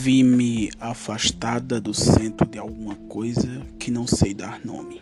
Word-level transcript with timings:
Vi-me 0.00 0.70
afastada 0.78 1.80
do 1.80 1.92
centro 1.92 2.46
de 2.46 2.56
alguma 2.56 2.94
coisa 2.94 3.60
que 3.80 3.90
não 3.90 4.06
sei 4.06 4.32
dar 4.32 4.64
nome. 4.64 5.00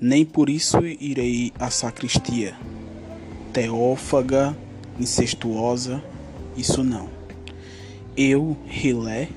Nem 0.00 0.24
por 0.24 0.48
isso 0.48 0.78
irei 0.86 1.52
à 1.58 1.68
sacristia. 1.68 2.54
Teófaga, 3.52 4.56
incestuosa, 5.00 6.00
isso 6.56 6.84
não. 6.84 7.08
Eu, 8.16 8.56
Rilé, 8.66 9.28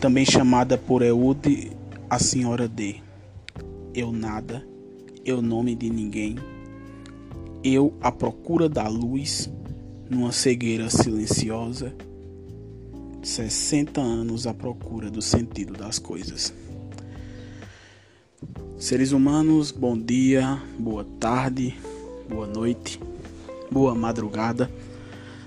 também 0.00 0.24
chamada 0.24 0.78
por 0.78 1.02
Eude, 1.02 1.72
a 2.08 2.18
senhora 2.18 2.66
D. 2.66 3.02
Eu 3.94 4.10
nada, 4.12 4.66
eu 5.26 5.42
nome 5.42 5.74
de 5.74 5.90
ninguém. 5.90 6.36
Eu 7.62 7.92
à 8.00 8.10
procura 8.10 8.66
da 8.66 8.88
luz, 8.88 9.52
numa 10.08 10.32
cegueira 10.32 10.88
silenciosa 10.88 11.94
60 13.22 14.00
anos 14.00 14.46
à 14.46 14.52
procura 14.52 15.10
do 15.10 15.22
sentido 15.22 15.74
das 15.74 15.98
coisas. 15.98 16.52
Seres 18.78 19.12
humanos, 19.12 19.70
bom 19.70 19.96
dia, 19.96 20.60
boa 20.76 21.06
tarde, 21.20 21.76
boa 22.28 22.48
noite, 22.48 22.98
boa 23.70 23.94
madrugada. 23.94 24.68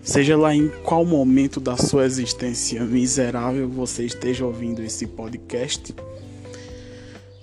Seja 0.01 0.37
lá 0.37 0.55
em 0.55 0.69
qual 0.83 1.03
momento 1.03 1.59
da 1.59 1.75
sua 1.75 2.05
existência 2.05 2.81
miserável 2.85 3.67
você 3.67 4.05
esteja 4.05 4.45
ouvindo 4.45 4.81
esse 4.81 5.05
podcast. 5.07 5.93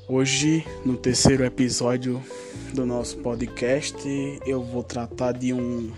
Hoje, 0.09 0.65
no 0.85 0.97
terceiro 0.97 1.45
episódio 1.45 2.23
do 2.73 2.87
nosso 2.87 3.19
podcast, 3.19 3.97
eu 4.47 4.63
vou 4.63 4.83
tratar 4.83 5.33
de 5.33 5.53
um 5.53 5.91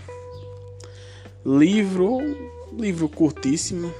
livro, 1.45 2.17
livro 2.77 3.07
curtíssimo, 3.07 3.93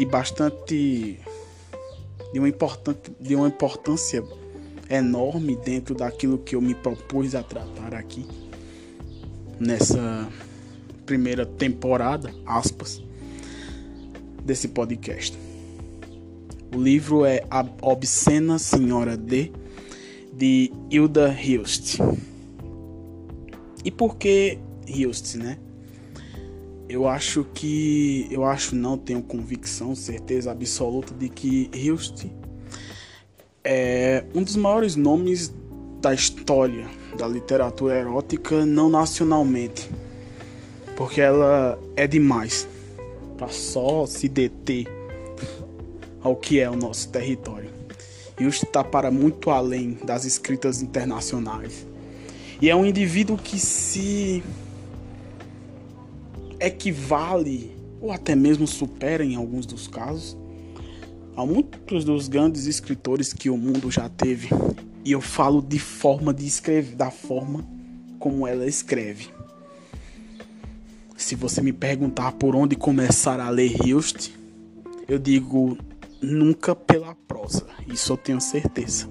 de 0.00 0.06
bastante 0.06 1.20
de 2.32 2.38
uma, 2.38 2.48
importante, 2.48 3.12
de 3.20 3.36
uma 3.36 3.48
importância 3.48 4.24
enorme 4.88 5.56
dentro 5.56 5.94
daquilo 5.94 6.38
que 6.38 6.56
eu 6.56 6.60
me 6.62 6.74
propus 6.74 7.34
a 7.34 7.42
tratar 7.42 7.94
aqui 7.94 8.24
nessa 9.58 10.26
primeira 11.04 11.44
temporada, 11.44 12.32
aspas, 12.46 13.02
desse 14.42 14.68
podcast. 14.68 15.38
O 16.74 16.80
livro 16.80 17.26
é 17.26 17.44
A 17.50 17.62
Obscena 17.82 18.58
Senhora 18.58 19.18
D, 19.18 19.52
de 20.32 20.72
Hilda 20.90 21.30
Hilst. 21.30 21.98
E 23.84 23.90
por 23.90 24.16
que 24.16 24.58
Hilst, 24.86 25.34
né? 25.34 25.58
Eu 26.90 27.06
acho 27.06 27.44
que. 27.54 28.26
Eu 28.30 28.44
acho 28.44 28.74
não, 28.74 28.98
tenho 28.98 29.22
convicção, 29.22 29.94
certeza 29.94 30.50
absoluta 30.50 31.14
de 31.14 31.28
que 31.28 31.70
Hilst 31.72 32.26
é 33.62 34.24
um 34.34 34.42
dos 34.42 34.56
maiores 34.56 34.96
nomes 34.96 35.54
da 36.00 36.12
história 36.12 36.88
da 37.16 37.28
literatura 37.28 37.96
erótica, 37.96 38.66
não 38.66 38.88
nacionalmente. 38.88 39.88
Porque 40.96 41.20
ela 41.20 41.78
é 41.94 42.08
demais 42.08 42.66
para 43.38 43.48
só 43.48 44.04
se 44.04 44.28
deter 44.28 44.88
ao 46.20 46.34
que 46.34 46.58
é 46.58 46.68
o 46.68 46.74
nosso 46.74 47.08
território. 47.10 47.70
Hilst 48.38 48.64
está 48.64 48.82
para 48.82 49.12
muito 49.12 49.50
além 49.50 49.96
das 50.04 50.24
escritas 50.24 50.82
internacionais. 50.82 51.86
E 52.60 52.68
é 52.68 52.74
um 52.74 52.84
indivíduo 52.84 53.38
que 53.38 53.60
se 53.60 54.42
equivale 56.60 57.74
ou 58.00 58.12
até 58.12 58.34
mesmo 58.34 58.66
supera 58.66 59.24
em 59.24 59.34
alguns 59.34 59.66
dos 59.66 59.88
casos 59.88 60.36
a 61.36 61.46
muitos 61.46 62.04
dos 62.04 62.28
grandes 62.28 62.66
escritores 62.66 63.32
que 63.32 63.48
o 63.48 63.56
mundo 63.56 63.90
já 63.90 64.08
teve. 64.08 64.48
E 65.04 65.12
eu 65.12 65.20
falo 65.20 65.62
de 65.62 65.78
forma 65.78 66.34
de 66.34 66.46
escrever, 66.46 66.94
da 66.94 67.10
forma 67.10 67.66
como 68.18 68.46
ela 68.46 68.66
escreve. 68.66 69.28
Se 71.16 71.34
você 71.34 71.62
me 71.62 71.72
perguntar 71.72 72.32
por 72.32 72.54
onde 72.54 72.76
começar 72.76 73.40
a 73.40 73.48
ler 73.48 73.74
Hilst, 73.86 74.30
eu 75.08 75.18
digo 75.18 75.78
nunca 76.20 76.74
pela 76.74 77.14
prosa, 77.14 77.66
isso 77.88 78.12
eu 78.12 78.16
tenho 78.16 78.40
certeza. 78.40 79.08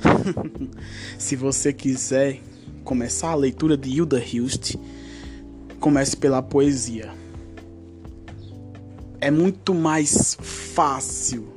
Se 1.18 1.36
você 1.36 1.72
quiser 1.72 2.40
começar 2.82 3.30
a 3.30 3.34
leitura 3.34 3.76
de 3.76 3.90
Hilda 3.90 4.22
Hilst, 4.24 4.74
comece 5.80 6.16
pela 6.16 6.42
poesia. 6.42 7.10
É 9.20 9.30
muito 9.30 9.74
mais 9.74 10.36
fácil 10.40 11.48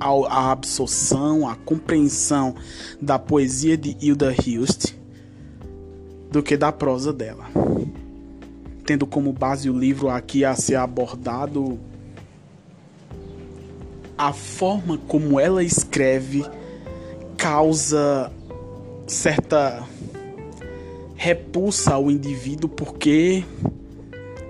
a 0.00 0.50
absorção, 0.50 1.48
a 1.48 1.54
compreensão 1.54 2.56
da 3.00 3.18
poesia 3.18 3.76
de 3.76 3.96
Hilda 4.00 4.34
Hilst 4.34 4.94
do 6.30 6.42
que 6.42 6.56
da 6.56 6.72
prosa 6.72 7.12
dela. 7.12 7.44
Tendo 8.84 9.06
como 9.06 9.32
base 9.32 9.70
o 9.70 9.78
livro 9.78 10.08
aqui 10.08 10.44
a 10.44 10.56
ser 10.56 10.74
abordado 10.74 11.78
a 14.18 14.32
forma 14.32 14.98
como 15.08 15.38
ela 15.38 15.62
escreve 15.62 16.44
causa 17.36 18.30
certa 19.06 19.82
repulsa 21.22 21.94
ao 21.94 22.10
indivíduo 22.10 22.68
porque 22.68 23.44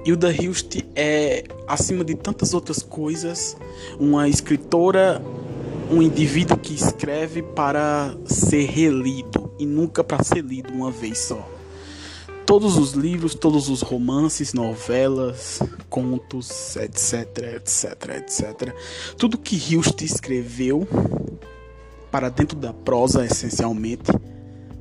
Hilda 0.06 0.32
Hilst 0.32 0.78
é, 0.96 1.44
acima 1.68 2.02
de 2.02 2.14
tantas 2.14 2.54
outras 2.54 2.82
coisas, 2.82 3.58
uma 4.00 4.26
escritora, 4.26 5.20
um 5.90 6.00
indivíduo 6.00 6.56
que 6.56 6.72
escreve 6.72 7.42
para 7.42 8.16
ser 8.24 8.64
relido 8.70 9.52
e 9.58 9.66
nunca 9.66 10.02
para 10.02 10.24
ser 10.24 10.42
lido 10.42 10.72
uma 10.72 10.90
vez 10.90 11.18
só. 11.18 11.46
Todos 12.46 12.78
os 12.78 12.92
livros, 12.92 13.34
todos 13.34 13.68
os 13.68 13.82
romances, 13.82 14.54
novelas, 14.54 15.60
contos, 15.90 16.74
etc, 16.76 17.54
etc, 17.56 18.08
etc. 18.16 18.74
Tudo 19.18 19.36
que 19.36 19.56
Hilst 19.56 20.00
escreveu 20.00 20.88
para 22.10 22.30
dentro 22.30 22.58
da 22.58 22.72
prosa, 22.72 23.26
essencialmente, 23.26 24.10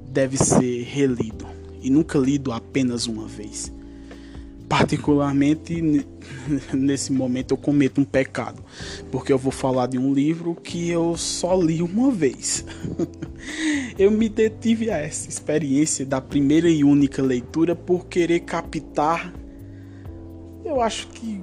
deve 0.07 0.38
ser 0.38 0.84
relido 0.84 1.50
e 1.81 1.90
nunca 1.90 2.18
lido 2.18 2.52
apenas 2.52 3.08
uma 3.08 3.28
vez. 3.28 3.72
Particularmente 4.69 6.06
nesse 6.74 7.12
momento 7.12 7.52
eu 7.52 7.58
cometo 7.58 8.00
um 8.00 8.06
pecado, 8.06 8.64
porque 9.12 9.34
eu 9.34 9.38
vou 9.38 9.52
falar 9.52 9.88
de 9.88 9.97
um 9.97 10.14
livro 10.14 10.56
que 10.56 10.90
eu 10.90 11.18
só 11.18 11.56
li 11.62 11.81
uma 11.81 12.12
vez. 12.12 12.64
eu 14.00 14.09
me 14.12 14.30
detive 14.30 14.90
a 14.90 14.97
essa 14.97 15.28
experiência 15.28 16.06
da 16.06 16.22
primeira 16.22 16.69
e 16.69 16.84
única 16.84 17.22
leitura 17.22 17.75
por 17.75 18.06
querer 18.06 18.42
captar, 18.42 19.34
eu 20.63 20.80
acho 20.80 21.08
que 21.09 21.42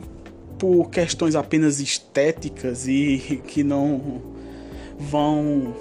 por 0.59 0.91
questões 0.91 1.35
apenas 1.35 1.81
estéticas 1.81 2.89
e 2.89 3.43
que 3.47 3.63
não 3.63 4.23
vão 4.99 5.75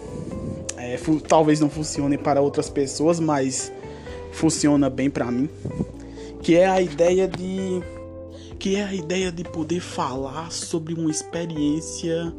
é, 0.77 0.97
talvez 1.27 1.59
não 1.59 1.69
funcionem 1.69 2.17
para 2.17 2.39
outras 2.39 2.69
pessoas, 2.69 3.19
mas 3.19 3.71
funciona 4.37 4.87
bem 4.87 5.09
para 5.09 5.31
mim, 5.31 5.49
que 6.43 6.55
é 6.55 6.67
a 6.67 6.79
ideia 6.79 7.27
de 7.27 7.81
que 8.59 8.75
é 8.75 8.83
a 8.83 8.93
ideia 8.93 9.31
de 9.31 9.43
poder 9.43 9.79
falar 9.79 10.51
sobre 10.51 10.93
uma 10.93 11.11
experiência 11.11 12.33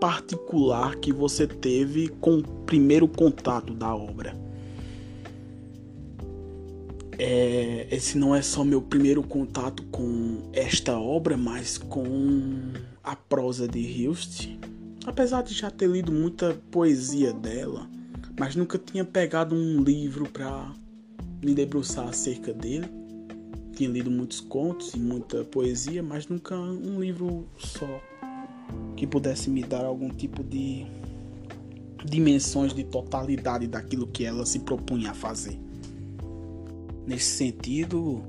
particular 0.00 0.96
que 0.96 1.12
você 1.12 1.46
teve 1.46 2.08
com 2.08 2.38
o 2.38 2.42
primeiro 2.42 3.06
contato 3.06 3.72
da 3.74 3.94
obra. 3.94 4.34
É, 7.18 7.86
esse 7.90 8.16
não 8.16 8.34
é 8.34 8.42
só 8.42 8.64
meu 8.64 8.80
primeiro 8.80 9.22
contato 9.22 9.82
com 9.84 10.42
esta 10.52 10.98
obra, 10.98 11.36
mas 11.36 11.78
com 11.78 12.72
a 13.04 13.14
prosa 13.14 13.68
de 13.68 13.80
Hilst. 13.80 14.48
Apesar 15.04 15.42
de 15.42 15.54
já 15.54 15.70
ter 15.70 15.88
lido 15.88 16.10
muita 16.10 16.54
poesia 16.70 17.32
dela, 17.32 17.88
mas 18.38 18.56
nunca 18.56 18.78
tinha 18.78 19.04
pegado 19.04 19.54
um 19.54 19.82
livro 19.82 20.28
para 20.28 20.72
me 21.42 21.54
debruçar 21.54 22.08
acerca 22.08 22.52
dele. 22.52 22.88
Tinha 23.72 23.88
lido 23.88 24.10
muitos 24.10 24.40
contos 24.40 24.94
e 24.94 24.98
muita 24.98 25.44
poesia, 25.44 26.02
mas 26.02 26.28
nunca 26.28 26.54
um 26.54 27.00
livro 27.00 27.46
só 27.58 28.00
que 28.96 29.06
pudesse 29.06 29.48
me 29.48 29.62
dar 29.62 29.84
algum 29.84 30.10
tipo 30.10 30.44
de 30.44 30.86
dimensões 32.04 32.74
de 32.74 32.84
totalidade 32.84 33.66
daquilo 33.66 34.06
que 34.06 34.24
ela 34.24 34.44
se 34.44 34.58
propunha 34.60 35.10
a 35.10 35.14
fazer. 35.14 35.58
Nesse 37.06 37.36
sentido, 37.36 38.22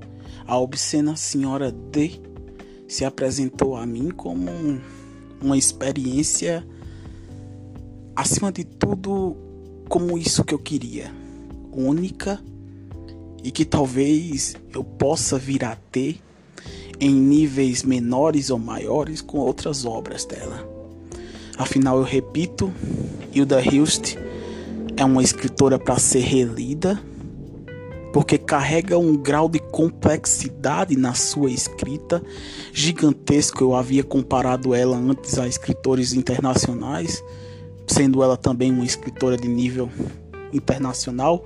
a 0.46 0.58
obscena 0.58 1.16
senhora 1.16 1.70
D 1.70 2.20
se 2.88 3.04
apresentou 3.04 3.76
a 3.76 3.86
mim 3.86 4.10
como 4.10 4.50
uma 5.40 5.56
experiência, 5.56 6.66
acima 8.14 8.52
de 8.52 8.64
tudo, 8.64 9.36
como 9.88 10.16
isso 10.16 10.44
que 10.44 10.54
eu 10.54 10.58
queria, 10.58 11.12
única 11.72 12.42
e 13.42 13.50
que 13.50 13.64
talvez 13.64 14.54
eu 14.72 14.84
possa 14.84 15.38
vir 15.38 15.64
a 15.64 15.76
ter 15.90 16.20
em 17.00 17.12
níveis 17.12 17.82
menores 17.82 18.50
ou 18.50 18.58
maiores 18.58 19.20
com 19.20 19.38
outras 19.38 19.84
obras 19.84 20.24
dela. 20.24 20.68
Afinal, 21.58 21.98
eu 21.98 22.04
repito, 22.04 22.72
Hilda 23.34 23.60
Hilst 23.60 24.16
é 24.96 25.04
uma 25.04 25.22
escritora 25.22 25.78
para 25.78 25.98
ser 25.98 26.20
relida, 26.20 27.00
porque 28.12 28.38
carrega 28.38 28.98
um 28.98 29.16
grau 29.16 29.48
de 29.48 29.58
complexidade 29.58 30.96
na 30.96 31.14
sua 31.14 31.50
escrita 31.50 32.22
gigantesco. 32.72 33.64
Eu 33.64 33.74
havia 33.74 34.04
comparado 34.04 34.74
ela 34.74 34.96
antes 34.96 35.38
a 35.38 35.48
escritores 35.48 36.12
internacionais, 36.12 37.22
sendo 37.86 38.22
ela 38.22 38.36
também 38.36 38.70
uma 38.70 38.84
escritora 38.84 39.36
de 39.36 39.48
nível 39.48 39.90
internacional, 40.52 41.44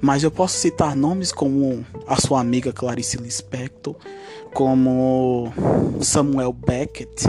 mas 0.00 0.22
eu 0.22 0.30
posso 0.30 0.58
citar 0.58 0.94
nomes 0.94 1.32
como 1.32 1.84
a 2.06 2.20
sua 2.20 2.40
amiga 2.40 2.72
Clarice 2.72 3.16
Lispector, 3.16 3.96
como 4.52 5.52
Samuel 6.00 6.52
Beckett, 6.52 7.28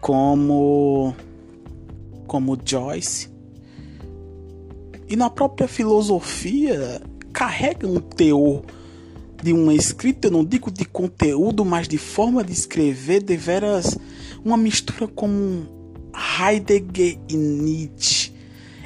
como 0.00 1.14
como 2.26 2.58
Joyce. 2.62 3.30
E 5.08 5.14
na 5.14 5.30
própria 5.30 5.68
filosofia 5.68 7.00
carrega 7.32 7.86
um 7.86 8.00
teor 8.00 8.62
de 9.42 9.52
uma 9.52 9.74
escrita, 9.74 10.28
eu 10.28 10.32
não 10.32 10.44
digo 10.44 10.70
de 10.70 10.84
conteúdo, 10.84 11.64
mas 11.64 11.86
de 11.86 11.98
forma 11.98 12.42
de 12.42 12.52
escrever, 12.52 13.22
deveras 13.22 13.96
uma 14.44 14.56
mistura 14.56 15.06
como 15.06 15.66
Heidegger 16.40 17.18
e 17.28 17.36
Nietzsche. 17.36 18.32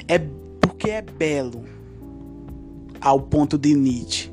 É 0.09 0.19
porque 0.61 0.91
é 0.91 1.03
belo 1.03 1.65
ao 3.01 3.21
ponto 3.21 3.57
de 3.57 3.75
Nietzsche, 3.75 4.31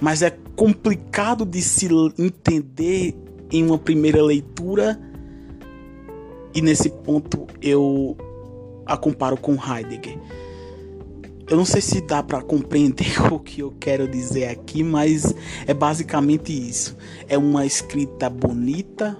mas 0.00 0.22
é 0.22 0.30
complicado 0.54 1.44
de 1.44 1.60
se 1.60 1.88
entender 2.18 3.14
em 3.50 3.64
uma 3.64 3.78
primeira 3.78 4.22
leitura. 4.22 4.98
E 6.54 6.62
nesse 6.62 6.88
ponto 6.88 7.46
eu 7.60 8.16
a 8.86 8.96
comparo 8.96 9.36
com 9.36 9.52
Heidegger. 9.52 10.18
Eu 11.48 11.56
não 11.56 11.64
sei 11.64 11.80
se 11.80 12.00
dá 12.00 12.22
para 12.22 12.42
compreender 12.42 13.20
o 13.32 13.38
que 13.38 13.60
eu 13.60 13.72
quero 13.78 14.08
dizer 14.08 14.48
aqui, 14.48 14.82
mas 14.82 15.34
é 15.66 15.74
basicamente 15.74 16.52
isso. 16.52 16.96
É 17.28 17.38
uma 17.38 17.64
escrita 17.66 18.28
bonita, 18.28 19.16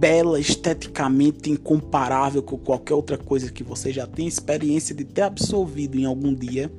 bela, 0.00 0.40
esteticamente 0.40 1.50
incomparável 1.50 2.42
com 2.42 2.56
qualquer 2.56 2.94
outra 2.94 3.18
coisa 3.18 3.52
que 3.52 3.62
você 3.62 3.92
já 3.92 4.06
tenha 4.06 4.26
experiência 4.26 4.94
de 4.94 5.04
ter 5.04 5.20
absorvido 5.20 5.98
em 5.98 6.06
algum 6.06 6.34
dia, 6.34 6.72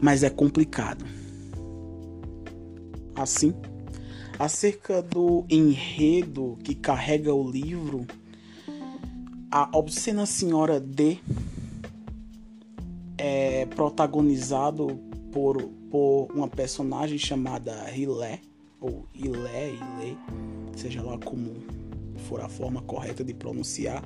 mas 0.00 0.22
é 0.22 0.30
complicado. 0.30 1.04
Assim, 3.14 3.52
acerca 4.38 5.02
do 5.02 5.44
enredo 5.50 6.58
que 6.64 6.74
carrega 6.74 7.34
o 7.34 7.48
livro, 7.48 8.06
a 9.50 9.68
obscena 9.76 10.24
senhora 10.24 10.80
D 10.80 11.18
é 13.18 13.66
protagonizado 13.66 14.98
por, 15.30 15.62
por 15.90 16.28
uma 16.34 16.48
personagem 16.48 17.18
chamada 17.18 17.90
Hilé, 17.94 18.40
ou 18.80 19.06
Ilé, 19.14 19.72
Ilé, 19.72 20.16
seja 20.74 21.02
lá 21.02 21.18
como 21.18 21.52
for 22.34 22.40
a 22.40 22.48
forma 22.48 22.82
correta 22.82 23.22
de 23.22 23.32
pronunciar, 23.32 24.02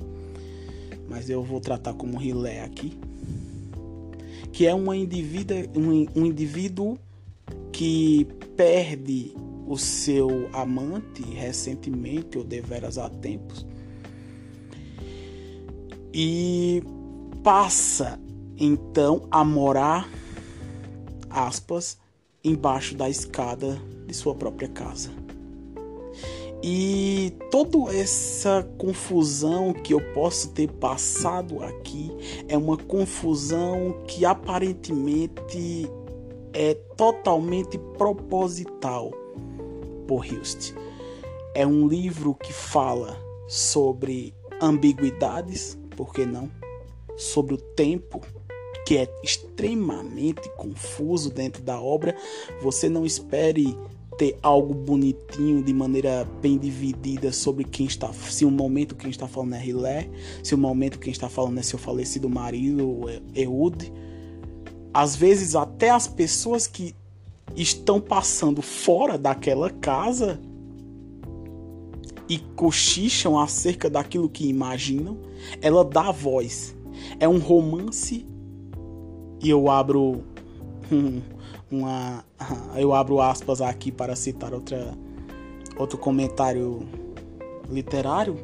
mas 1.09 1.31
eu 1.31 1.41
vou 1.41 1.59
tratar 1.59 1.95
como 1.95 2.21
Hilé 2.21 2.63
aqui, 2.63 2.95
que 4.51 4.67
é 4.67 4.73
uma 4.73 4.93
um, 4.93 6.05
um 6.15 6.25
indivíduo 6.27 6.99
que 7.71 8.27
perde 8.55 9.33
o 9.65 9.77
seu 9.77 10.47
amante 10.53 11.23
recentemente 11.23 12.37
ou 12.37 12.43
deveras 12.43 12.99
há 12.99 13.09
tempos 13.09 13.65
e 16.13 16.83
passa 17.43 18.19
então 18.57 19.27
a 19.31 19.43
morar 19.43 20.07
aspas 21.31 21.97
embaixo 22.43 22.95
da 22.95 23.09
escada 23.09 23.81
de 24.05 24.13
sua 24.13 24.35
própria 24.35 24.67
casa. 24.69 25.28
E 26.61 27.33
toda 27.49 27.95
essa 27.95 28.67
confusão 28.77 29.71
que 29.71 29.93
eu 29.93 30.01
posso 30.13 30.49
ter 30.49 30.69
passado 30.69 31.63
aqui 31.63 32.11
é 32.49 32.57
uma 32.57 32.75
confusão 32.75 34.03
que 34.05 34.25
aparentemente 34.25 35.89
é 36.51 36.73
totalmente 36.73 37.77
proposital 37.97 39.11
por 40.05 40.25
Hilst. 40.25 40.73
É 41.55 41.65
um 41.65 41.87
livro 41.87 42.35
que 42.35 42.51
fala 42.51 43.17
sobre 43.47 44.33
ambiguidades, 44.61 45.77
por 45.95 46.13
que 46.13 46.25
não? 46.25 46.51
Sobre 47.15 47.53
o 47.53 47.57
tempo, 47.57 48.21
que 48.85 48.97
é 48.97 49.07
extremamente 49.23 50.49
confuso 50.57 51.29
dentro 51.29 51.61
da 51.61 51.79
obra. 51.79 52.15
Você 52.61 52.89
não 52.89 53.05
espere 53.05 53.77
ter 54.19 54.37
algo 54.43 54.73
bonitinho 54.73 55.63
de 55.63 55.73
maneira 55.73 56.27
bem 56.41 56.57
dividida 56.57 57.31
sobre 57.31 57.63
quem 57.63 57.85
está, 57.85 58.11
se 58.11 58.43
o 58.43 58.51
momento 58.51 58.93
quem 58.93 59.09
está 59.09 59.29
falando 59.29 59.55
é 59.55 59.65
Hilé, 59.65 60.09
se 60.43 60.53
o 60.53 60.57
momento 60.57 60.99
quem 60.99 61.09
está 61.09 61.29
falando 61.29 61.57
é 61.57 61.61
seu 61.61 61.79
falecido 61.79 62.29
marido 62.29 63.05
Eude 63.33 63.89
às 64.93 65.15
vezes 65.15 65.55
até 65.55 65.89
as 65.89 66.05
pessoas 66.05 66.67
que 66.67 66.93
estão 67.55 68.01
passando 68.01 68.61
fora 68.61 69.17
daquela 69.17 69.69
casa 69.69 70.37
e 72.27 72.39
cochicham 72.57 73.39
acerca 73.39 73.89
daquilo 73.89 74.29
que 74.29 74.47
imaginam, 74.47 75.17
ela 75.61 75.83
dá 75.83 76.11
voz. 76.11 76.75
É 77.19 77.27
um 77.27 77.39
romance 77.39 78.25
e 79.41 79.49
eu 79.49 79.69
abro 79.69 80.23
um, 80.91 81.21
uma 81.71 82.23
eu 82.75 82.93
abro 82.93 83.21
aspas 83.21 83.61
aqui 83.61 83.91
para 83.91 84.15
citar 84.15 84.53
outra 84.53 84.93
outro 85.77 85.97
comentário 85.97 86.85
literário, 87.69 88.37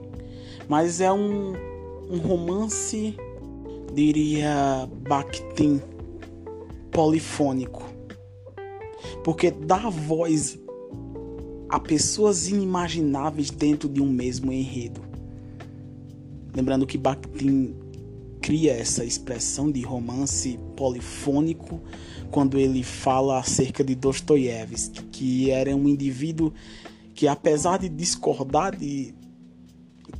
mas 0.69 1.01
é 1.01 1.11
um, 1.11 1.53
um 2.09 2.17
romance 2.17 3.15
diria 3.93 4.89
Bakhtin 5.07 5.81
polifônico. 6.91 7.83
Porque 9.23 9.49
dá 9.49 9.89
voz 9.89 10.59
a 11.69 11.79
pessoas 11.79 12.47
inimagináveis 12.47 13.49
dentro 13.49 13.89
de 13.89 14.01
um 14.01 14.09
mesmo 14.09 14.51
enredo. 14.51 15.01
Lembrando 16.53 16.85
que 16.85 16.97
Bakhtin 16.97 17.75
cria 18.45 18.73
essa 18.73 19.03
expressão 19.03 19.71
de 19.71 19.81
romance 19.81 20.59
polifônico 20.77 21.81
quando 22.29 22.59
ele 22.59 22.83
fala 22.83 23.39
acerca 23.39 23.83
de 23.83 23.95
Dostoiévski, 23.95 25.01
que 25.05 25.49
era 25.49 25.75
um 25.75 25.87
indivíduo 25.87 26.53
que 27.15 27.27
apesar 27.27 27.79
de 27.79 27.89
discordar 27.89 28.77
de 28.77 29.15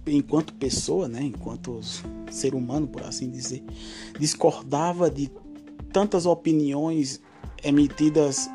enquanto 0.08 0.56
pessoa, 0.56 1.08
né, 1.08 1.22
enquanto 1.22 1.80
ser 2.32 2.56
humano, 2.56 2.88
por 2.88 3.04
assim 3.04 3.30
dizer, 3.30 3.64
discordava 4.20 5.08
de 5.08 5.30
tantas 5.94 6.26
opiniões 6.26 7.22
emitidas 7.64 8.50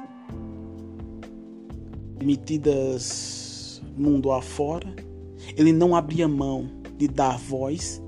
emitidas 2.21 3.81
mundo 3.97 4.33
afora, 4.33 4.93
ele 5.57 5.73
não 5.73 5.95
abria 5.95 6.27
mão 6.27 6.69
de 6.99 7.07
dar 7.07 7.39
voz 7.39 8.03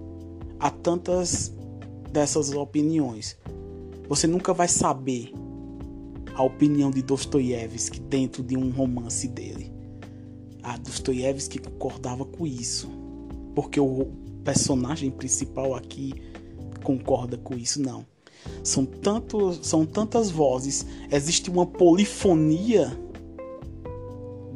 a 0.62 0.70
tantas 0.70 1.52
dessas 2.12 2.52
opiniões. 2.52 3.36
Você 4.08 4.28
nunca 4.28 4.54
vai 4.54 4.68
saber 4.68 5.32
a 6.34 6.42
opinião 6.44 6.88
de 6.88 7.02
Dostoiévski 7.02 8.00
dentro 8.00 8.44
de 8.44 8.56
um 8.56 8.70
romance 8.70 9.26
dele. 9.26 9.72
Ah, 10.62 10.76
Dostoiévski 10.76 11.58
concordava 11.58 12.24
com 12.24 12.46
isso, 12.46 12.88
porque 13.56 13.80
o 13.80 14.06
personagem 14.44 15.10
principal 15.10 15.74
aqui 15.74 16.14
concorda 16.84 17.36
com 17.36 17.54
isso, 17.54 17.82
não. 17.82 18.06
São, 18.62 18.84
tantos, 18.84 19.66
são 19.66 19.84
tantas 19.84 20.30
vozes, 20.30 20.86
existe 21.10 21.50
uma 21.50 21.66
polifonia 21.66 22.96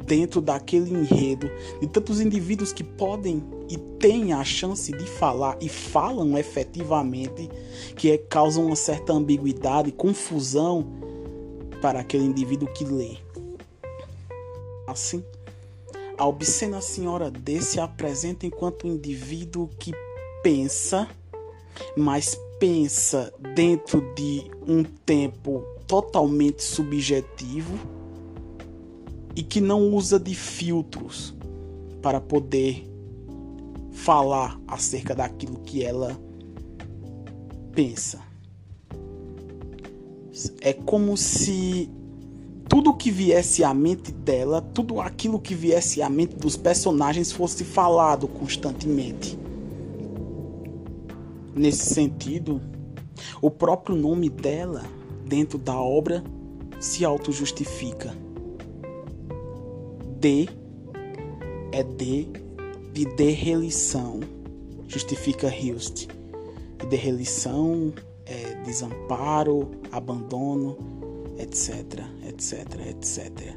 dentro 0.07 0.39
daquele 0.41 0.89
enredo 0.89 1.51
de 1.81 1.87
tantos 1.87 2.21
indivíduos 2.21 2.71
que 2.71 2.83
podem 2.83 3.43
e 3.69 3.77
têm 3.99 4.31
a 4.31 4.43
chance 4.43 4.91
de 4.91 5.05
falar 5.05 5.57
e 5.61 5.67
falam 5.67 6.37
efetivamente 6.37 7.49
que 7.95 8.11
é, 8.11 8.17
causam 8.17 8.65
uma 8.65 8.75
certa 8.75 9.11
ambiguidade, 9.11 9.91
confusão 9.91 10.87
para 11.81 11.99
aquele 11.99 12.23
indivíduo 12.23 12.69
que 12.73 12.85
lê. 12.85 13.17
Assim, 14.87 15.23
a 16.17 16.25
obscena 16.25 16.79
senhora 16.79 17.29
D 17.29 17.61
se 17.61 17.79
apresenta 17.79 18.45
enquanto 18.45 18.87
um 18.87 18.93
indivíduo 18.93 19.69
que 19.77 19.91
pensa, 20.41 21.07
mas 21.95 22.39
pensa 22.57 23.31
dentro 23.53 24.01
de 24.15 24.49
um 24.65 24.83
tempo 24.83 25.63
totalmente 25.85 26.63
subjetivo 26.63 27.96
e 29.37 29.43
que 29.43 29.61
não 29.61 29.93
usa 29.93 30.19
de 30.19 30.33
filtros 30.33 31.31
para 32.01 32.19
poder 32.19 32.91
falar 33.91 34.59
acerca 34.67 35.13
daquilo 35.13 35.59
que 35.59 35.83
ela 35.83 36.19
pensa. 37.71 38.19
É 40.59 40.73
como 40.73 41.15
se 41.15 41.87
tudo 42.67 42.95
que 42.95 43.11
viesse 43.11 43.63
à 43.63 43.75
mente 43.75 44.11
dela, 44.11 44.59
tudo 44.59 44.99
aquilo 44.99 45.39
que 45.39 45.53
viesse 45.53 46.01
à 46.01 46.09
mente 46.09 46.35
dos 46.35 46.57
personagens 46.57 47.31
fosse 47.31 47.63
falado 47.63 48.27
constantemente. 48.27 49.37
Nesse 51.53 51.93
sentido, 51.93 52.59
o 53.39 53.51
próprio 53.51 53.95
nome 53.95 54.31
dela 54.31 54.83
dentro 55.27 55.59
da 55.59 55.79
obra 55.79 56.23
se 56.79 57.05
auto-justifica. 57.05 58.25
D 60.19 60.49
é 61.71 61.83
D 61.83 62.27
de 62.91 63.05
derrelição, 63.15 64.19
justifica 64.87 65.47
Hilst. 65.47 66.07
Derrelição 66.89 67.93
é 68.25 68.55
desamparo, 68.63 69.69
abandono, 69.91 70.77
etc, 71.37 72.03
etc, 72.27 72.87
etc. 72.89 73.55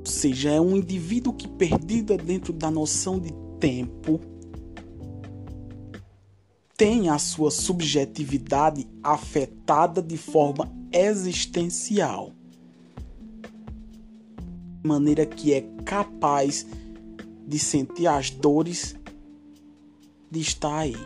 Ou 0.00 0.06
seja, 0.06 0.50
é 0.50 0.60
um 0.60 0.76
indivíduo 0.76 1.32
que 1.32 1.46
perdida 1.46 2.16
dentro 2.16 2.52
da 2.52 2.70
noção 2.70 3.20
de 3.20 3.32
tempo 3.60 4.20
tem 6.76 7.08
a 7.08 7.18
sua 7.18 7.52
subjetividade 7.52 8.88
afetada 9.02 10.02
de 10.02 10.16
forma 10.16 10.68
existencial. 10.92 12.32
Maneira 14.84 15.24
que 15.24 15.54
é 15.54 15.62
capaz 15.86 16.66
de 17.46 17.58
sentir 17.58 18.06
as 18.06 18.28
dores 18.28 18.94
de 20.30 20.40
estar 20.40 20.80
aí, 20.80 20.96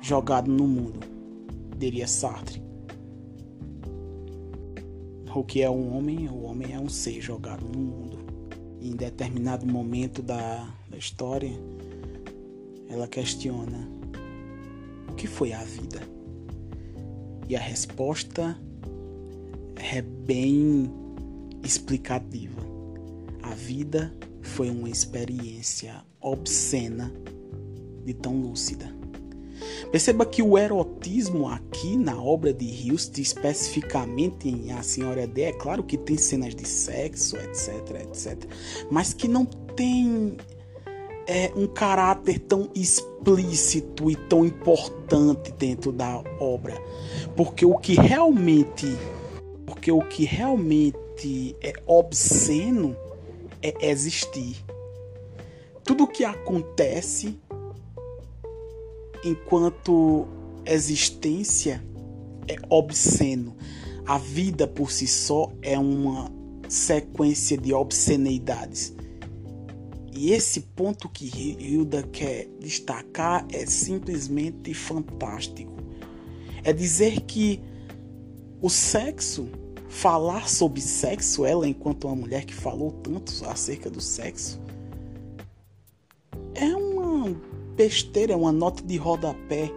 jogado 0.00 0.50
no 0.50 0.66
mundo, 0.66 1.00
diria 1.76 2.06
Sartre. 2.06 2.62
O 5.34 5.44
que 5.44 5.60
é 5.60 5.68
um 5.68 5.94
homem? 5.94 6.28
O 6.30 6.44
homem 6.44 6.72
é 6.72 6.80
um 6.80 6.88
ser 6.88 7.20
jogado 7.20 7.66
no 7.66 7.78
mundo. 7.78 8.18
Em 8.80 8.96
determinado 8.96 9.66
momento 9.66 10.22
da, 10.22 10.66
da 10.88 10.96
história, 10.96 11.52
ela 12.88 13.06
questiona 13.06 13.86
o 15.10 15.14
que 15.14 15.26
foi 15.26 15.52
a 15.52 15.62
vida? 15.62 16.00
E 17.48 17.54
a 17.54 17.60
resposta 17.60 18.56
é 19.76 20.00
bem 20.00 20.90
explicativa. 21.62 22.73
A 23.44 23.50
vida 23.50 24.10
foi 24.40 24.70
uma 24.70 24.88
experiência 24.88 26.02
obscena 26.18 27.12
de 28.02 28.14
tão 28.14 28.40
lúcida. 28.40 28.90
Perceba 29.92 30.24
que 30.24 30.42
o 30.42 30.56
erotismo 30.56 31.46
aqui 31.46 31.94
na 31.94 32.20
obra 32.20 32.54
de 32.54 32.64
Hilst, 32.64 33.18
especificamente 33.18 34.48
em 34.48 34.72
A 34.72 34.82
Senhora 34.82 35.26
D, 35.26 35.42
é 35.42 35.52
claro 35.52 35.82
que 35.82 35.98
tem 35.98 36.16
cenas 36.16 36.54
de 36.54 36.66
sexo, 36.66 37.36
etc, 37.36 38.00
etc, 38.00 38.50
mas 38.90 39.12
que 39.12 39.28
não 39.28 39.44
tem 39.44 40.38
é, 41.26 41.52
um 41.54 41.66
caráter 41.66 42.38
tão 42.38 42.70
explícito 42.74 44.10
e 44.10 44.16
tão 44.16 44.46
importante 44.46 45.52
dentro 45.52 45.92
da 45.92 46.24
obra, 46.40 46.80
porque 47.36 47.66
o 47.66 47.76
que 47.76 47.92
realmente, 47.92 48.86
porque 49.66 49.92
o 49.92 50.00
que 50.00 50.24
realmente 50.24 51.54
é 51.62 51.74
obsceno 51.86 52.96
é 53.64 53.90
existir. 53.90 54.56
Tudo 55.82 56.06
que 56.06 56.22
acontece 56.22 57.38
enquanto 59.24 60.28
existência 60.66 61.82
é 62.46 62.56
obsceno. 62.68 63.56
A 64.06 64.18
vida 64.18 64.66
por 64.66 64.90
si 64.90 65.06
só 65.06 65.50
é 65.62 65.78
uma 65.78 66.30
sequência 66.68 67.56
de 67.56 67.72
obscenidades. 67.72 68.94
E 70.12 70.30
esse 70.30 70.60
ponto 70.60 71.08
que 71.08 71.26
Hilda 71.58 72.02
quer 72.02 72.48
destacar 72.60 73.46
é 73.50 73.64
simplesmente 73.66 74.74
fantástico. 74.74 75.72
É 76.62 76.72
dizer 76.72 77.22
que 77.22 77.60
o 78.60 78.68
sexo, 78.70 79.48
falar 79.94 80.48
sobre 80.48 80.80
sexo, 80.80 81.44
ela 81.44 81.68
enquanto 81.68 82.08
uma 82.08 82.16
mulher 82.16 82.44
que 82.44 82.52
falou 82.52 82.90
tanto 82.90 83.32
acerca 83.48 83.88
do 83.88 84.00
sexo, 84.00 84.60
é 86.52 86.74
uma 86.74 87.32
besteira, 87.76 88.32
é 88.32 88.36
uma 88.36 88.50
nota 88.50 88.82
de 88.82 88.96
rodapé 88.96 89.70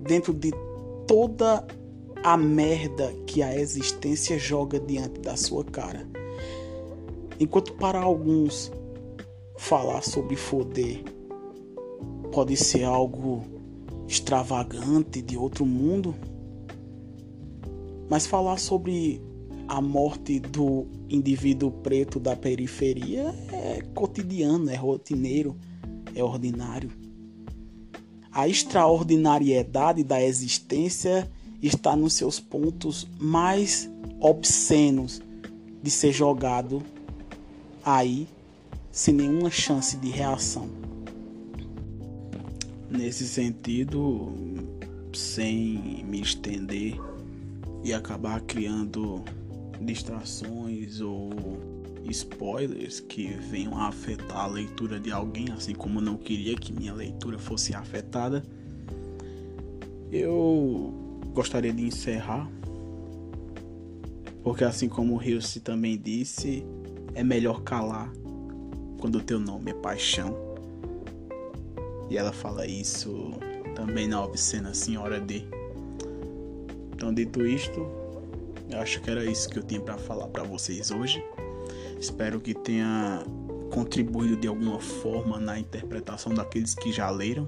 dentro 0.00 0.34
de 0.34 0.52
toda 1.06 1.64
a 2.20 2.36
merda 2.36 3.14
que 3.28 3.44
a 3.44 3.56
existência 3.56 4.36
joga 4.40 4.80
diante 4.80 5.20
da 5.20 5.36
sua 5.36 5.64
cara. 5.64 6.04
Enquanto 7.38 7.74
para 7.74 8.00
alguns 8.00 8.72
falar 9.56 10.02
sobre 10.02 10.34
foder 10.34 11.00
pode 12.32 12.56
ser 12.56 12.82
algo 12.82 13.44
extravagante 14.08 15.22
de 15.22 15.38
outro 15.38 15.64
mundo, 15.64 16.12
mas 18.14 18.28
falar 18.28 18.58
sobre 18.58 19.20
a 19.66 19.80
morte 19.80 20.38
do 20.38 20.86
indivíduo 21.10 21.72
preto 21.72 22.20
da 22.20 22.36
periferia 22.36 23.34
é 23.50 23.82
cotidiano, 23.92 24.70
é 24.70 24.76
rotineiro, 24.76 25.56
é 26.14 26.22
ordinário. 26.22 26.92
A 28.30 28.46
extraordinariedade 28.46 30.04
da 30.04 30.22
existência 30.22 31.28
está 31.60 31.96
nos 31.96 32.12
seus 32.12 32.38
pontos 32.38 33.04
mais 33.18 33.90
obscenos 34.20 35.20
de 35.82 35.90
ser 35.90 36.12
jogado 36.12 36.84
aí 37.84 38.28
sem 38.92 39.12
nenhuma 39.12 39.50
chance 39.50 39.96
de 39.96 40.08
reação. 40.10 40.68
Nesse 42.88 43.26
sentido, 43.26 44.32
sem 45.12 46.04
me 46.08 46.20
estender 46.20 46.96
e 47.84 47.92
acabar 47.92 48.40
criando 48.40 49.22
distrações 49.80 51.00
ou 51.00 51.30
spoilers 52.10 53.00
que 53.00 53.28
venham 53.34 53.76
a 53.76 53.88
afetar 53.88 54.40
a 54.40 54.46
leitura 54.46 54.98
de 54.98 55.12
alguém, 55.12 55.50
assim 55.52 55.74
como 55.74 56.00
não 56.00 56.16
queria 56.16 56.56
que 56.56 56.72
minha 56.72 56.94
leitura 56.94 57.38
fosse 57.38 57.74
afetada, 57.74 58.42
eu 60.10 60.94
gostaria 61.34 61.72
de 61.72 61.84
encerrar, 61.84 62.50
porque 64.42 64.64
assim 64.64 64.88
como 64.88 65.16
o 65.16 65.22
Hilse 65.22 65.60
também 65.60 65.98
disse, 65.98 66.64
é 67.14 67.22
melhor 67.22 67.62
calar 67.62 68.10
quando 68.98 69.16
o 69.16 69.20
teu 69.20 69.38
nome 69.38 69.70
é 69.70 69.74
paixão. 69.74 70.34
E 72.08 72.16
ela 72.16 72.32
fala 72.32 72.66
isso 72.66 73.32
também 73.74 74.06
na 74.06 74.22
obscena 74.22 74.72
Senhora 74.72 75.20
D. 75.20 75.44
Então, 77.04 77.12
dito 77.12 77.44
isto, 77.44 77.86
eu 78.70 78.80
acho 78.80 78.98
que 79.02 79.10
era 79.10 79.26
isso 79.26 79.50
que 79.50 79.58
eu 79.58 79.62
tinha 79.62 79.78
para 79.78 79.98
falar 79.98 80.26
para 80.28 80.42
vocês 80.42 80.90
hoje. 80.90 81.22
Espero 82.00 82.40
que 82.40 82.54
tenha 82.54 83.22
contribuído 83.70 84.38
de 84.38 84.48
alguma 84.48 84.80
forma 84.80 85.38
na 85.38 85.58
interpretação 85.58 86.32
daqueles 86.32 86.74
que 86.74 86.90
já 86.90 87.10
leram. 87.10 87.46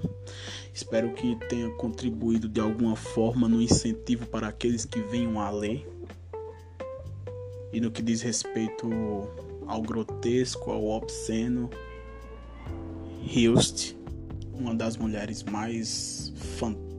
Espero 0.71 1.11
que 1.15 1.35
tenha 1.49 1.71
contribuído 1.71 2.47
de 2.47 2.61
alguma 2.61 2.95
forma 2.95 3.49
no 3.49 3.59
incentivo 3.59 4.27
para 4.27 4.47
aqueles 4.47 4.85
que 4.85 5.01
venham 5.01 5.39
a 5.39 5.49
ler. 5.49 5.89
E 7.73 7.81
no 7.81 7.89
que 7.89 8.03
diz 8.03 8.21
respeito 8.21 8.87
ao 9.65 9.81
grotesco, 9.81 10.69
ao 10.69 10.85
obsceno. 10.85 11.67
Hilst, 13.23 13.95
uma 14.53 14.75
das 14.75 14.97
mulheres 14.97 15.41
mais 15.41 16.31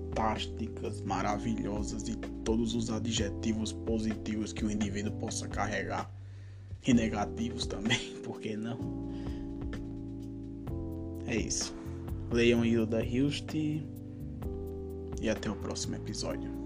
fantásticas, 0.09 1.01
maravilhosas 1.03 2.09
e 2.09 2.17
todos 2.45 2.75
os 2.75 2.91
adjetivos 2.91 3.73
positivos 3.73 4.53
que 4.53 4.65
o 4.65 4.71
indivíduo 4.71 5.13
possa 5.13 5.47
carregar 5.49 6.11
e 6.87 6.95
negativos 6.95 7.67
também, 7.67 8.15
por 8.25 8.41
que 8.41 8.57
não? 8.57 8.79
É 11.27 11.37
isso. 11.37 11.75
Leiam 12.31 12.65
Hilda 12.65 13.05
Hilst 13.05 13.55
e 13.55 15.29
até 15.29 15.51
o 15.51 15.57
próximo 15.57 15.97
episódio. 15.97 16.58